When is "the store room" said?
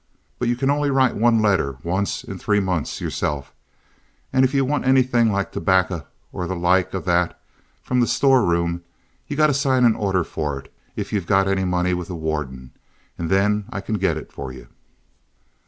7.99-8.81